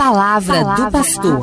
Palavra, 0.00 0.64
Palavra 0.64 0.86
do 0.86 0.92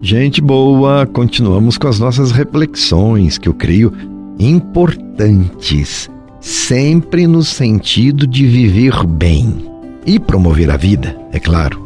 Gente 0.00 0.40
boa, 0.40 1.06
continuamos 1.06 1.78
com 1.78 1.86
as 1.86 2.00
nossas 2.00 2.32
reflexões, 2.32 3.38
que 3.38 3.48
eu 3.48 3.54
creio 3.54 3.92
importantes, 4.40 6.10
sempre 6.40 7.28
no 7.28 7.44
sentido 7.44 8.26
de 8.26 8.44
viver 8.44 9.06
bem 9.06 9.70
e 10.04 10.18
promover 10.18 10.68
a 10.68 10.76
vida, 10.76 11.16
é 11.30 11.38
claro. 11.38 11.80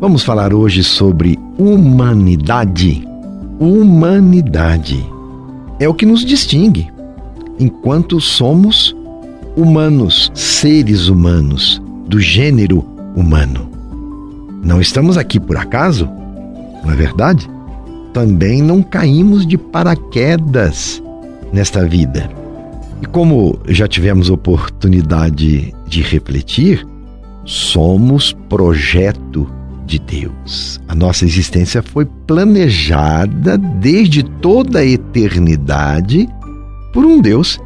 Vamos 0.00 0.22
falar 0.22 0.54
hoje 0.54 0.84
sobre 0.84 1.36
humanidade. 1.58 3.04
Humanidade 3.58 5.04
é 5.80 5.88
o 5.88 5.94
que 5.94 6.06
nos 6.06 6.24
distingue 6.24 6.88
enquanto 7.58 8.20
somos 8.20 8.94
humanos, 9.56 10.30
seres 10.36 11.08
humanos, 11.08 11.82
do 12.06 12.20
gênero 12.20 12.86
humano. 13.16 13.71
Não 14.62 14.80
estamos 14.80 15.18
aqui 15.18 15.40
por 15.40 15.56
acaso, 15.56 16.08
não 16.84 16.92
é 16.92 16.94
verdade? 16.94 17.50
Também 18.12 18.62
não 18.62 18.82
caímos 18.82 19.44
de 19.44 19.58
paraquedas 19.58 21.02
nesta 21.52 21.84
vida. 21.84 22.30
E 23.02 23.06
como 23.06 23.58
já 23.66 23.88
tivemos 23.88 24.30
oportunidade 24.30 25.74
de 25.88 26.02
refletir, 26.02 26.86
somos 27.44 28.32
projeto 28.48 29.50
de 29.84 29.98
Deus. 29.98 30.80
A 30.86 30.94
nossa 30.94 31.24
existência 31.24 31.82
foi 31.82 32.04
planejada 32.26 33.58
desde 33.58 34.22
toda 34.22 34.78
a 34.78 34.86
eternidade 34.86 36.28
por 36.92 37.04
um 37.04 37.20
Deus 37.20 37.58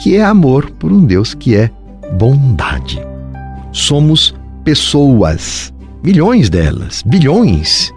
que 0.00 0.16
é 0.16 0.24
amor, 0.24 0.70
por 0.70 0.90
um 0.90 1.04
Deus 1.04 1.34
que 1.34 1.54
é 1.54 1.70
bondade. 2.16 2.98
Somos 3.72 4.34
pessoas, 4.64 5.72
milhões 6.02 6.48
delas, 6.48 7.02
bilhões. 7.04 7.92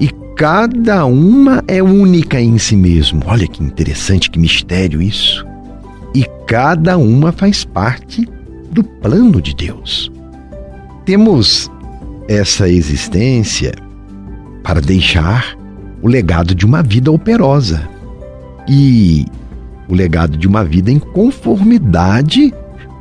E 0.00 0.08
cada 0.36 1.04
uma 1.04 1.62
é 1.68 1.82
única 1.82 2.40
em 2.40 2.58
si 2.58 2.76
mesmo. 2.76 3.22
Olha 3.26 3.46
que 3.46 3.62
interessante, 3.62 4.30
que 4.30 4.38
mistério 4.38 5.00
isso. 5.00 5.46
E 6.14 6.24
cada 6.46 6.98
uma 6.98 7.32
faz 7.32 7.64
parte 7.64 8.28
do 8.70 8.82
plano 8.82 9.40
de 9.40 9.54
Deus. 9.54 10.10
Temos 11.04 11.70
essa 12.28 12.68
existência 12.68 13.72
para 14.62 14.80
deixar 14.80 15.56
o 16.00 16.08
legado 16.08 16.54
de 16.54 16.64
uma 16.64 16.82
vida 16.82 17.10
operosa 17.10 17.88
e 18.68 19.26
o 19.88 19.94
legado 19.94 20.36
de 20.36 20.46
uma 20.46 20.64
vida 20.64 20.90
em 20.90 20.98
conformidade 20.98 22.52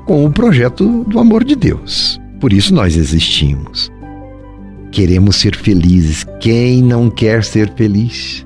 com 0.06 0.26
o 0.26 0.32
projeto 0.32 1.04
do 1.06 1.20
amor 1.20 1.44
de 1.44 1.56
Deus. 1.56 2.20
Por 2.40 2.52
isso 2.52 2.74
nós 2.74 2.98
existimos. 2.98 3.91
Queremos 4.92 5.38
ser 5.38 5.56
felizes. 5.56 6.26
Quem 6.40 6.84
não 6.84 7.10
quer 7.10 7.44
ser 7.44 7.74
feliz? 7.76 8.46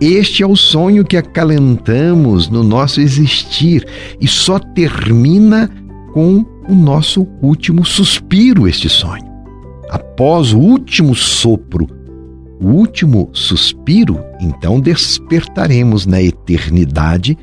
Este 0.00 0.42
é 0.42 0.46
o 0.46 0.56
sonho 0.56 1.04
que 1.04 1.16
acalentamos 1.16 2.48
no 2.48 2.64
nosso 2.64 3.00
existir 3.00 3.86
e 4.20 4.26
só 4.26 4.58
termina 4.58 5.70
com 6.12 6.44
o 6.68 6.74
nosso 6.74 7.28
último 7.40 7.84
suspiro 7.84 8.66
este 8.66 8.88
sonho. 8.88 9.30
Após 9.90 10.52
o 10.52 10.58
último 10.58 11.14
sopro, 11.14 11.86
o 12.60 12.68
último 12.68 13.28
suspiro, 13.32 14.18
então 14.40 14.80
despertaremos 14.80 16.06
na 16.06 16.22
eternidade 16.22 17.36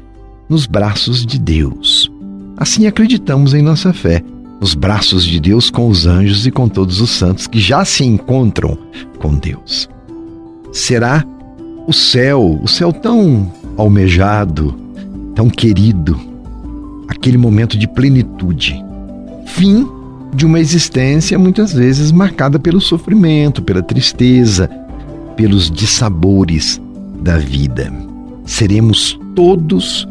nos 0.49 0.66
braços 0.66 1.25
de 1.25 1.39
Deus. 1.39 2.11
Assim 2.57 2.88
acreditamos 2.88 3.53
em 3.53 3.61
nossa 3.61 3.94
fé 3.94 4.23
nos 4.59 4.73
braços 4.73 5.23
de 5.23 5.39
Deus 5.39 5.69
com 5.69 5.88
os 5.88 6.05
anjos 6.05 6.45
e 6.45 6.52
com 6.52 6.67
todos 6.67 6.99
os 6.99 7.09
santos 7.09 7.47
que 7.47 7.59
já 7.59 7.85
se 7.85 8.03
encontram 8.03 8.77
com 9.19 9.35
Deus. 9.35 9.89
Será 10.71 11.25
o 11.88 11.93
céu, 11.93 12.59
o 12.61 12.67
céu 12.67 12.91
tão 12.91 13.51
almejado, 13.78 14.75
tão 15.34 15.50
querido, 15.50 16.19
aquele 17.07 17.38
momento 17.38 17.78
de 17.78 17.88
plenitude, 17.88 18.75
fim 19.45 19.88
de 20.34 20.45
uma 20.45 20.59
existência 20.59 21.39
muitas 21.39 21.73
vezes 21.73 22.11
marcada 22.11 22.59
pelo 22.59 22.79
sofrimento, 22.79 23.63
pela 23.63 23.81
tristeza, 23.81 24.69
pelos 25.35 25.72
dissabores 25.72 26.79
da 27.22 27.38
vida. 27.38 27.91
Seremos 28.45 29.19
todos 29.35 30.07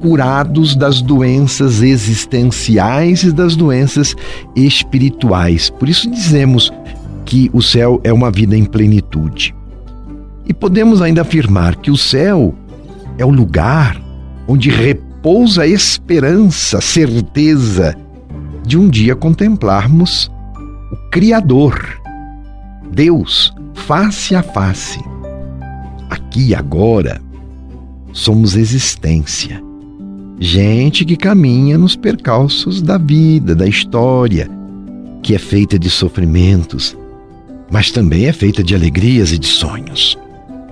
curados 0.00 0.74
das 0.74 1.02
doenças 1.02 1.82
existenciais 1.82 3.22
e 3.22 3.32
das 3.32 3.54
doenças 3.54 4.16
espirituais. 4.56 5.68
Por 5.70 5.88
isso 5.88 6.10
dizemos 6.10 6.72
que 7.24 7.50
o 7.52 7.62
céu 7.62 8.00
é 8.02 8.12
uma 8.12 8.30
vida 8.30 8.56
em 8.56 8.64
plenitude. 8.64 9.54
E 10.46 10.54
podemos 10.54 11.00
ainda 11.00 11.22
afirmar 11.22 11.76
que 11.76 11.90
o 11.90 11.96
céu 11.96 12.54
é 13.18 13.24
o 13.24 13.30
lugar 13.30 14.00
onde 14.48 14.70
repousa 14.70 15.62
a 15.62 15.66
esperança, 15.66 16.78
a 16.78 16.80
certeza 16.80 17.94
de 18.66 18.78
um 18.78 18.88
dia 18.88 19.14
contemplarmos 19.14 20.30
o 20.90 20.96
Criador, 21.10 22.00
Deus, 22.90 23.54
face 23.74 24.34
a 24.34 24.42
face. 24.42 24.98
Aqui 26.08 26.48
e 26.48 26.54
agora 26.54 27.20
somos 28.12 28.56
existência 28.56 29.69
gente 30.42 31.04
que 31.04 31.18
caminha 31.18 31.76
nos 31.76 31.94
percalços 31.94 32.80
da 32.80 32.96
vida, 32.96 33.54
da 33.54 33.66
história, 33.66 34.48
que 35.22 35.34
é 35.34 35.38
feita 35.38 35.78
de 35.78 35.90
sofrimentos, 35.90 36.96
mas 37.70 37.90
também 37.90 38.24
é 38.24 38.32
feita 38.32 38.64
de 38.64 38.74
alegrias 38.74 39.32
e 39.32 39.38
de 39.38 39.46
sonhos. 39.46 40.18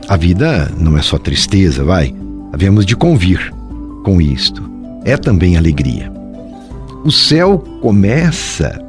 A 0.08 0.16
vida 0.16 0.72
não 0.80 0.96
é 0.96 1.02
só 1.02 1.18
tristeza, 1.18 1.84
vai, 1.84 2.14
havemos 2.50 2.86
de 2.86 2.96
convir 2.96 3.52
com 4.04 4.22
isto. 4.22 4.62
É 5.04 5.18
também 5.18 5.56
alegria. 5.56 6.10
O 7.04 7.12
céu 7.12 7.58
começa 7.82 8.82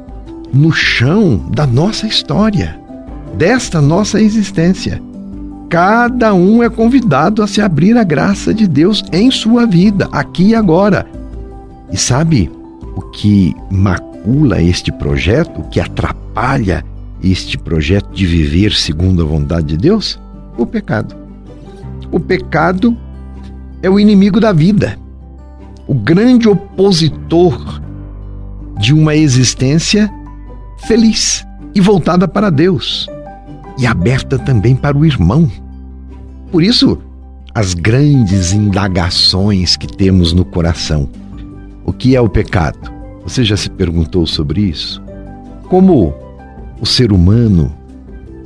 no 0.52 0.72
chão 0.72 1.36
da 1.54 1.66
nossa 1.66 2.06
história, 2.06 2.80
desta 3.36 3.82
nossa 3.82 4.18
existência. 4.18 5.00
Cada 5.70 6.34
um 6.34 6.64
é 6.64 6.68
convidado 6.68 7.44
a 7.44 7.46
se 7.46 7.60
abrir 7.60 7.96
à 7.96 8.02
graça 8.02 8.52
de 8.52 8.66
Deus 8.66 9.04
em 9.12 9.30
sua 9.30 9.66
vida, 9.66 10.08
aqui 10.10 10.48
e 10.48 10.54
agora. 10.56 11.06
E 11.92 11.96
sabe 11.96 12.50
o 12.96 13.02
que 13.02 13.54
macula 13.70 14.60
este 14.60 14.90
projeto, 14.90 15.60
o 15.60 15.68
que 15.68 15.78
atrapalha 15.78 16.84
este 17.22 17.56
projeto 17.56 18.10
de 18.12 18.26
viver 18.26 18.72
segundo 18.72 19.22
a 19.22 19.24
vontade 19.24 19.68
de 19.68 19.76
Deus? 19.76 20.18
O 20.58 20.66
pecado. 20.66 21.14
O 22.10 22.18
pecado 22.18 22.96
é 23.80 23.88
o 23.88 24.00
inimigo 24.00 24.40
da 24.40 24.52
vida, 24.52 24.98
o 25.86 25.94
grande 25.94 26.48
opositor 26.48 27.80
de 28.76 28.92
uma 28.92 29.14
existência 29.14 30.10
feliz 30.78 31.46
e 31.72 31.80
voltada 31.80 32.26
para 32.26 32.50
Deus 32.50 33.08
e 33.80 33.86
aberta 33.86 34.38
também 34.38 34.76
para 34.76 34.96
o 34.96 35.06
irmão. 35.06 35.50
Por 36.52 36.62
isso, 36.62 36.98
as 37.54 37.72
grandes 37.72 38.52
indagações 38.52 39.74
que 39.74 39.86
temos 39.86 40.34
no 40.34 40.44
coração. 40.44 41.08
O 41.84 41.92
que 41.92 42.14
é 42.14 42.20
o 42.20 42.28
pecado? 42.28 42.92
Você 43.22 43.42
já 43.42 43.56
se 43.56 43.70
perguntou 43.70 44.26
sobre 44.26 44.60
isso? 44.60 45.02
Como 45.68 46.14
o 46.78 46.84
ser 46.84 47.10
humano 47.10 47.74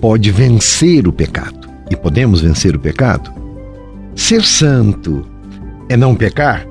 pode 0.01 0.31
vencer 0.31 1.09
o 1.09 1.13
pecado? 1.13 1.69
E 1.91 1.97
podemos 1.97 2.41
vencer 2.41 2.77
o 2.77 2.79
pecado? 2.79 3.31
Ser 4.15 4.45
santo 4.45 5.27
é 5.89 5.97
não 5.97 6.15
pecar? 6.15 6.67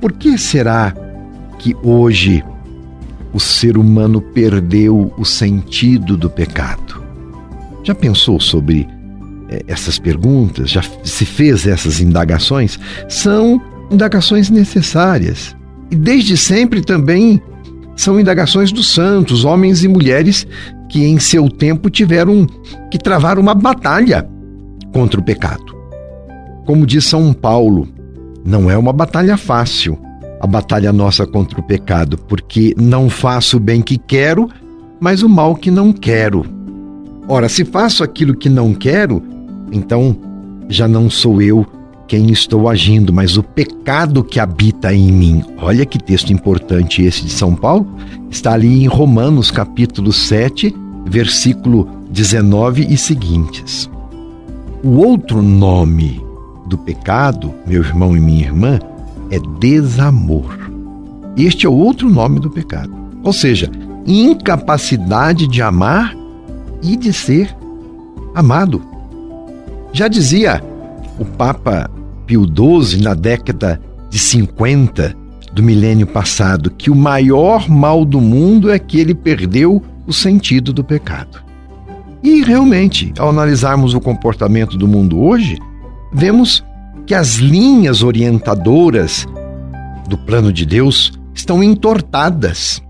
Por 0.00 0.12
que 0.12 0.38
será 0.38 0.94
que 1.58 1.76
hoje 1.82 2.42
o 3.32 3.38
ser 3.38 3.76
humano 3.76 4.20
perdeu 4.22 5.12
o 5.18 5.24
sentido 5.24 6.16
do 6.16 6.30
pecado? 6.30 7.07
Já 7.88 7.94
pensou 7.94 8.38
sobre 8.38 8.86
é, 9.48 9.62
essas 9.66 9.98
perguntas, 9.98 10.68
já 10.68 10.82
se 11.02 11.24
fez 11.24 11.66
essas 11.66 12.02
indagações? 12.02 12.78
São 13.08 13.58
indagações 13.90 14.50
necessárias. 14.50 15.56
E 15.90 15.96
desde 15.96 16.36
sempre 16.36 16.82
também 16.82 17.40
são 17.96 18.20
indagações 18.20 18.70
dos 18.70 18.92
santos, 18.92 19.42
homens 19.42 19.82
e 19.84 19.88
mulheres 19.88 20.46
que 20.90 21.02
em 21.02 21.18
seu 21.18 21.48
tempo 21.48 21.88
tiveram 21.88 22.46
que 22.90 22.98
travar 22.98 23.38
uma 23.38 23.54
batalha 23.54 24.28
contra 24.92 25.18
o 25.18 25.24
pecado. 25.24 25.74
Como 26.66 26.84
diz 26.84 27.06
São 27.06 27.32
Paulo, 27.32 27.88
não 28.44 28.70
é 28.70 28.76
uma 28.76 28.92
batalha 28.92 29.38
fácil 29.38 29.98
a 30.42 30.46
batalha 30.46 30.92
nossa 30.92 31.26
contra 31.26 31.58
o 31.58 31.62
pecado, 31.62 32.18
porque 32.18 32.74
não 32.76 33.08
faço 33.08 33.56
o 33.56 33.60
bem 33.60 33.80
que 33.80 33.96
quero, 33.96 34.46
mas 35.00 35.22
o 35.22 35.28
mal 35.28 35.56
que 35.56 35.70
não 35.70 35.90
quero. 35.90 36.57
Ora, 37.28 37.48
se 37.48 37.62
faço 37.64 38.02
aquilo 38.02 38.34
que 38.34 38.48
não 38.48 38.72
quero, 38.72 39.22
então 39.70 40.16
já 40.68 40.88
não 40.88 41.10
sou 41.10 41.42
eu 41.42 41.66
quem 42.06 42.30
estou 42.30 42.70
agindo, 42.70 43.12
mas 43.12 43.36
o 43.36 43.42
pecado 43.42 44.24
que 44.24 44.40
habita 44.40 44.94
em 44.94 45.12
mim. 45.12 45.44
Olha 45.60 45.84
que 45.84 46.02
texto 46.02 46.32
importante 46.32 47.02
esse 47.02 47.22
de 47.26 47.30
São 47.30 47.54
Paulo. 47.54 47.86
Está 48.30 48.54
ali 48.54 48.82
em 48.82 48.86
Romanos, 48.86 49.50
capítulo 49.50 50.10
7, 50.10 50.74
versículo 51.04 51.86
19 52.10 52.86
e 52.88 52.96
seguintes. 52.96 53.90
O 54.82 54.96
outro 54.96 55.42
nome 55.42 56.24
do 56.64 56.78
pecado, 56.78 57.52
meu 57.66 57.82
irmão 57.82 58.16
e 58.16 58.20
minha 58.20 58.46
irmã, 58.46 58.78
é 59.30 59.38
desamor. 59.60 60.56
Este 61.36 61.66
é 61.66 61.68
o 61.68 61.74
outro 61.74 62.08
nome 62.08 62.40
do 62.40 62.48
pecado. 62.48 62.92
Ou 63.22 63.34
seja, 63.34 63.70
incapacidade 64.06 65.46
de 65.46 65.60
amar 65.60 66.16
e 66.82 66.96
de 66.96 67.12
ser 67.12 67.54
amado. 68.34 68.82
Já 69.92 70.08
dizia 70.08 70.62
o 71.18 71.24
Papa 71.24 71.90
Pio 72.26 72.44
XII, 72.44 73.02
na 73.02 73.14
década 73.14 73.80
de 74.10 74.18
50 74.18 75.16
do 75.52 75.62
milênio 75.62 76.06
passado, 76.06 76.70
que 76.70 76.90
o 76.90 76.94
maior 76.94 77.68
mal 77.68 78.04
do 78.04 78.20
mundo 78.20 78.70
é 78.70 78.78
que 78.78 78.98
ele 79.00 79.14
perdeu 79.14 79.82
o 80.06 80.12
sentido 80.12 80.72
do 80.72 80.84
pecado. 80.84 81.42
E 82.22 82.42
realmente, 82.42 83.12
ao 83.18 83.30
analisarmos 83.30 83.94
o 83.94 84.00
comportamento 84.00 84.76
do 84.76 84.88
mundo 84.88 85.20
hoje, 85.20 85.58
vemos 86.12 86.64
que 87.06 87.14
as 87.14 87.36
linhas 87.36 88.02
orientadoras 88.02 89.26
do 90.08 90.18
plano 90.18 90.52
de 90.52 90.66
Deus 90.66 91.12
estão 91.34 91.62
entortadas. 91.62 92.82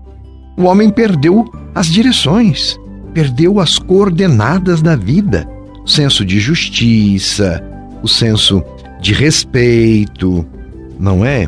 O 0.57 0.63
homem 0.63 0.89
perdeu 0.89 1.49
as 1.73 1.87
direções, 1.87 2.77
perdeu 3.19 3.59
as 3.59 3.77
coordenadas 3.77 4.81
da 4.81 4.95
vida, 4.95 5.45
o 5.83 5.87
senso 5.89 6.23
de 6.23 6.39
justiça, 6.39 7.61
o 8.01 8.07
senso 8.07 8.63
de 9.01 9.11
respeito, 9.11 10.45
não 10.97 11.25
é? 11.25 11.45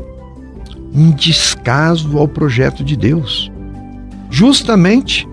Um 0.94 1.12
descaso 1.12 2.18
ao 2.18 2.28
projeto 2.28 2.84
de 2.84 2.98
Deus. 2.98 3.50
Justamente 4.30 5.26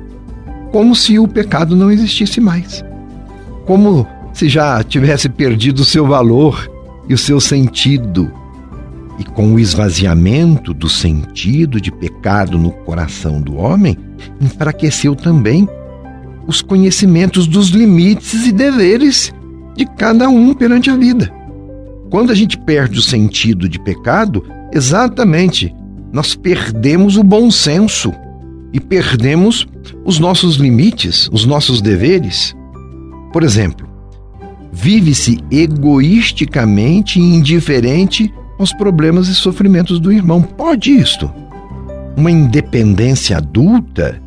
como 0.70 0.94
se 0.94 1.19
o 1.19 1.26
pecado 1.26 1.75
não 1.75 1.90
existisse 1.90 2.40
mais. 2.40 2.85
Como 3.67 4.06
se 4.32 4.49
já 4.49 4.81
tivesse 4.85 5.29
perdido 5.29 5.81
o 5.81 5.85
seu 5.85 6.06
valor 6.06 6.70
e 7.08 7.14
o 7.14 7.19
seu 7.19 7.40
sentido. 7.40 8.31
E 9.19 9.25
com 9.25 9.55
o 9.55 9.58
esvaziamento 9.58 10.73
do 10.73 10.88
sentido 10.88 11.81
de 11.81 11.90
pecado 11.90 12.56
no 12.56 12.70
coração 12.70 13.40
do 13.40 13.56
homem, 13.56 13.99
enfraqueceu 14.40 15.17
também 15.17 15.69
os 16.48 16.62
conhecimentos 16.62 17.46
dos 17.46 17.68
limites 17.68 18.46
e 18.46 18.52
deveres 18.52 19.32
de 19.76 19.84
cada 19.84 20.28
um 20.30 20.54
perante 20.54 20.90
a 20.90 20.96
vida. 20.96 21.30
Quando 22.10 22.32
a 22.32 22.34
gente 22.34 22.58
perde 22.58 22.98
o 22.98 23.02
sentido 23.02 23.68
de 23.68 23.78
pecado, 23.78 24.42
exatamente, 24.72 25.74
nós 26.10 26.34
perdemos 26.34 27.18
o 27.18 27.22
bom 27.22 27.50
senso 27.50 28.12
e 28.72 28.80
perdemos 28.80 29.66
os 30.06 30.18
nossos 30.18 30.56
limites, 30.56 31.28
os 31.30 31.44
nossos 31.44 31.82
deveres. 31.82 32.56
Por 33.30 33.42
exemplo, 33.42 33.86
vive-se 34.72 35.38
egoisticamente 35.50 37.20
e 37.20 37.22
indiferente 37.22 38.32
aos 38.58 38.72
problemas 38.72 39.28
e 39.28 39.34
sofrimentos 39.34 40.00
do 40.00 40.10
irmão. 40.10 40.40
Pode 40.42 40.90
isto? 40.90 41.30
Uma 42.16 42.30
independência 42.30 43.36
adulta, 43.36 44.20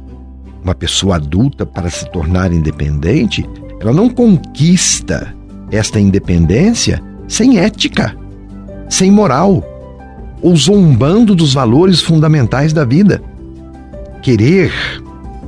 uma 0.63 0.75
pessoa 0.75 1.15
adulta 1.15 1.65
para 1.65 1.89
se 1.89 2.09
tornar 2.11 2.51
independente, 2.51 3.47
ela 3.79 3.91
não 3.91 4.09
conquista 4.09 5.33
esta 5.71 5.99
independência 5.99 7.01
sem 7.27 7.57
ética, 7.57 8.15
sem 8.89 9.09
moral, 9.09 9.63
ou 10.41 10.55
zombando 10.55 11.35
dos 11.35 11.53
valores 11.53 12.01
fundamentais 12.01 12.73
da 12.73 12.85
vida. 12.85 13.21
Querer, 14.21 14.71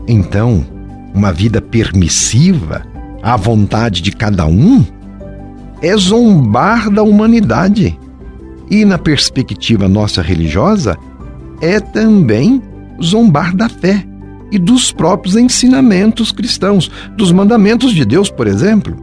então, 0.07 0.65
uma 1.13 1.31
vida 1.31 1.61
permissiva 1.61 2.83
à 3.21 3.35
vontade 3.37 4.01
de 4.01 4.11
cada 4.11 4.45
um 4.45 4.83
é 5.81 5.95
zombar 5.97 6.89
da 6.89 7.03
humanidade. 7.03 7.99
E 8.69 8.85
na 8.85 8.97
perspectiva 8.97 9.87
nossa 9.87 10.21
religiosa, 10.21 10.97
é 11.61 11.79
também 11.79 12.61
zombar 13.01 13.55
da 13.55 13.69
fé 13.69 14.05
e 14.53 14.59
dos 14.59 14.91
próprios 14.91 15.35
ensinamentos 15.35 16.31
cristãos, 16.31 16.91
dos 17.17 17.31
mandamentos 17.31 17.91
de 17.91 18.05
Deus, 18.05 18.29
por 18.29 18.45
exemplo. 18.45 18.95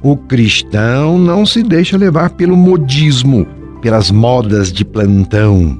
O 0.00 0.16
cristão 0.16 1.18
não 1.18 1.44
se 1.44 1.60
deixa 1.60 1.96
levar 1.96 2.30
pelo 2.30 2.56
modismo, 2.56 3.44
pelas 3.82 4.12
modas 4.12 4.72
de 4.72 4.84
plantão. 4.84 5.76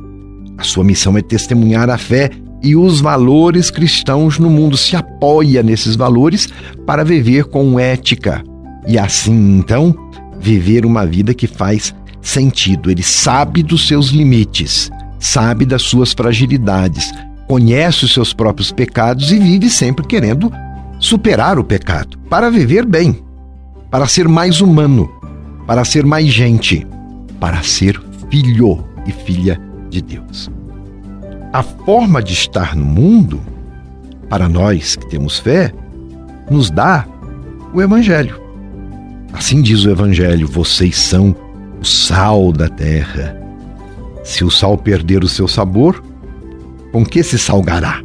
A 0.59 0.65
sua 0.65 0.83
missão 0.83 1.17
é 1.17 1.23
testemunhar 1.23 1.89
a 1.89 1.97
fé 1.97 2.31
e 2.61 2.75
os 2.75 3.01
valores 3.01 3.71
cristãos 3.71 4.41
no 4.41 4.51
mundo. 4.51 4.77
Se 4.77 4.97
apoia 4.97 5.63
nesses 5.63 5.95
valores 5.95 6.49
para 6.85 7.05
viver 7.05 7.45
com 7.45 7.79
ética 7.79 8.43
e 8.89 8.99
assim, 8.99 9.59
então, 9.59 9.95
viver 10.41 10.85
uma 10.85 11.07
vida 11.07 11.33
que 11.33 11.47
faz 11.47 11.95
sentido. 12.21 12.91
Ele 12.91 13.05
sabe 13.05 13.63
dos 13.63 13.87
seus 13.87 14.09
limites, 14.09 14.91
sabe 15.21 15.65
das 15.65 15.83
suas 15.83 16.13
fragilidades, 16.13 17.13
conhece 17.51 18.05
os 18.05 18.15
seus 18.15 18.33
próprios 18.33 18.71
pecados 18.71 19.33
e 19.33 19.39
vive 19.41 19.69
sempre 19.69 20.07
querendo 20.07 20.53
superar 21.01 21.59
o 21.59 21.65
pecado 21.65 22.17
para 22.31 22.49
viver 22.49 22.87
bem 22.87 23.25
para 23.91 24.07
ser 24.07 24.29
mais 24.29 24.61
humano, 24.61 25.11
para 25.67 25.85
ser 25.85 26.07
mais 26.07 26.29
gente, 26.29 26.87
para 27.41 27.61
ser 27.65 28.01
filho 28.31 28.85
e 29.05 29.11
filha 29.11 29.61
de 29.89 30.01
Deus. 30.01 30.49
A 31.53 31.61
forma 31.61 32.23
de 32.23 32.35
estar 32.35 32.77
no 32.77 32.85
mundo, 32.85 33.41
para 34.29 34.49
nós 34.49 34.95
que 34.95 35.11
temos 35.11 35.41
fé, 35.41 35.73
nos 36.49 36.71
dá 36.71 37.05
o 37.75 37.83
Evangelho. 37.83 38.41
Assim 39.33 39.61
diz 39.61 39.85
o 39.85 39.91
Evangelho: 39.91 40.47
vocês 40.47 40.97
são 40.97 41.35
o 41.81 41.85
sal 41.85 42.53
da 42.53 42.69
terra. 42.69 43.37
Se 44.23 44.45
o 44.45 44.51
sal 44.53 44.79
perder 44.79 45.25
o 45.25 45.29
seu 45.29 45.49
sabor, 45.49 46.01
com 46.93 47.05
que 47.05 47.23
se 47.23 47.39
salgará? 47.39 48.01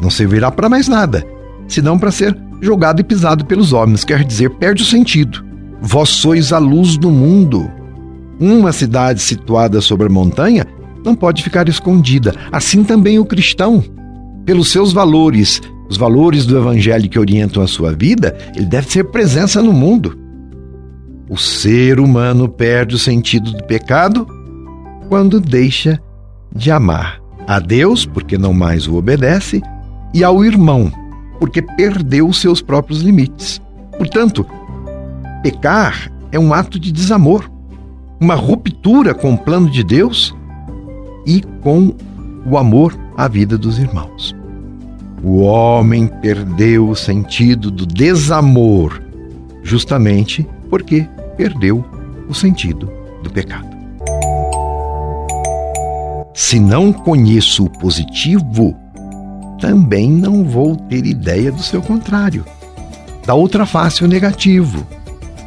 Não 0.00 0.10
servirá 0.10 0.50
para 0.50 0.68
mais 0.68 0.88
nada, 0.88 1.24
senão 1.68 1.98
para 1.98 2.10
ser 2.10 2.36
jogado 2.60 3.00
e 3.00 3.04
pisado 3.04 3.44
pelos 3.44 3.72
homens, 3.72 4.04
quer 4.04 4.24
dizer, 4.24 4.50
perde 4.50 4.82
o 4.82 4.86
sentido. 4.86 5.44
Vós 5.80 6.08
sois 6.08 6.52
a 6.52 6.58
luz 6.58 6.96
do 6.96 7.10
mundo. 7.10 7.70
Uma 8.40 8.72
cidade 8.72 9.20
situada 9.20 9.80
sobre 9.80 10.06
a 10.06 10.10
montanha 10.10 10.66
não 11.04 11.14
pode 11.14 11.42
ficar 11.42 11.68
escondida. 11.68 12.34
Assim 12.50 12.82
também 12.82 13.18
o 13.18 13.24
cristão, 13.24 13.84
pelos 14.44 14.70
seus 14.70 14.92
valores, 14.92 15.60
os 15.88 15.96
valores 15.96 16.46
do 16.46 16.56
evangelho 16.56 17.08
que 17.08 17.18
orientam 17.18 17.62
a 17.62 17.66
sua 17.66 17.92
vida, 17.92 18.36
ele 18.56 18.66
deve 18.66 18.90
ser 18.90 19.04
presença 19.04 19.62
no 19.62 19.72
mundo. 19.72 20.18
O 21.28 21.36
ser 21.36 22.00
humano 22.00 22.48
perde 22.48 22.94
o 22.94 22.98
sentido 22.98 23.52
do 23.52 23.64
pecado 23.64 24.26
quando 25.08 25.40
deixa 25.40 26.00
de 26.54 26.70
amar 26.70 27.23
a 27.46 27.58
Deus, 27.58 28.06
porque 28.06 28.38
não 28.38 28.52
mais 28.52 28.86
o 28.86 28.96
obedece, 28.96 29.62
e 30.12 30.22
ao 30.22 30.44
irmão, 30.44 30.90
porque 31.38 31.60
perdeu 31.60 32.28
os 32.28 32.40
seus 32.40 32.62
próprios 32.62 33.02
limites. 33.02 33.60
Portanto, 33.96 34.46
pecar 35.42 36.10
é 36.32 36.38
um 36.38 36.54
ato 36.54 36.78
de 36.78 36.90
desamor, 36.90 37.50
uma 38.20 38.34
ruptura 38.34 39.14
com 39.14 39.34
o 39.34 39.38
plano 39.38 39.70
de 39.70 39.82
Deus 39.84 40.34
e 41.26 41.42
com 41.62 41.94
o 42.46 42.56
amor 42.56 42.96
à 43.16 43.28
vida 43.28 43.58
dos 43.58 43.78
irmãos. 43.78 44.34
O 45.22 45.40
homem 45.40 46.06
perdeu 46.06 46.88
o 46.88 46.96
sentido 46.96 47.70
do 47.70 47.86
desamor 47.86 49.02
justamente 49.62 50.46
porque 50.68 51.08
perdeu 51.36 51.84
o 52.28 52.34
sentido 52.34 52.90
do 53.22 53.30
pecado. 53.30 53.73
Se 56.34 56.58
não 56.58 56.92
conheço 56.92 57.64
o 57.64 57.70
positivo, 57.70 58.74
também 59.60 60.10
não 60.10 60.42
vou 60.42 60.74
ter 60.74 61.06
ideia 61.06 61.52
do 61.52 61.62
seu 61.62 61.80
contrário. 61.80 62.44
Da 63.24 63.34
outra 63.34 63.64
face, 63.64 64.02
o 64.02 64.08
negativo. 64.08 64.84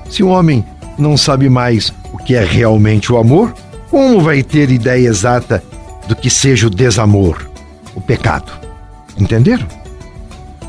Se 0.10 0.24
o 0.24 0.30
homem 0.30 0.64
não 0.98 1.18
sabe 1.18 1.50
mais 1.50 1.94
o 2.14 2.18
que 2.18 2.36
é 2.36 2.44
realmente 2.44 3.12
o 3.12 3.18
amor, 3.18 3.54
como 3.92 4.22
vai 4.22 4.42
ter 4.42 4.72
ideia 4.72 5.10
exata 5.10 5.62
do 6.08 6.16
que 6.16 6.30
seja 6.30 6.68
o 6.68 6.70
desamor, 6.70 7.50
o 7.94 8.00
pecado? 8.00 8.54
Entenderam? 9.20 9.68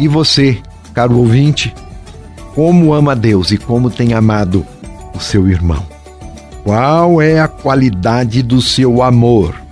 E 0.01 0.09
você, 0.09 0.59
caro 0.93 1.17
ouvinte, 1.17 1.73
como 2.57 2.93
ama 2.93 3.15
Deus 3.15 3.53
e 3.53 3.57
como 3.57 3.89
tem 3.89 4.15
amado 4.15 4.67
o 5.15 5.21
seu 5.21 5.49
irmão? 5.49 5.87
Qual 6.65 7.23
é 7.23 7.39
a 7.39 7.47
qualidade 7.47 8.43
do 8.43 8.61
seu 8.61 9.01
amor? 9.01 9.68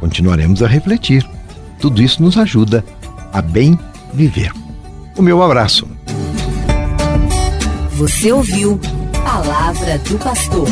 Continuaremos 0.00 0.62
a 0.62 0.66
refletir. 0.66 1.28
Tudo 1.78 2.02
isso 2.02 2.22
nos 2.22 2.36
ajuda 2.36 2.84
a 3.32 3.40
bem 3.40 3.78
viver. 4.12 4.52
O 5.16 5.22
meu 5.22 5.42
abraço. 5.42 5.86
Você 7.92 8.32
ouviu 8.32 8.80
Palavra 9.22 9.98
do 9.98 10.18
Pastor. 10.18 10.66